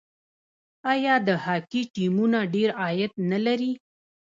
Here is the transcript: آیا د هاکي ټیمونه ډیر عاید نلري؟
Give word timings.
آیا 0.91 1.15
د 1.27 1.29
هاکي 1.45 1.81
ټیمونه 1.93 2.39
ډیر 2.53 2.69
عاید 2.81 3.11
نلري؟ 3.31 3.71